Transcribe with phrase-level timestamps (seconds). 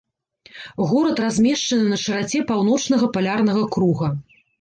[0.91, 4.09] Горад размешчаны на шыраце паўночнага палярнага круга.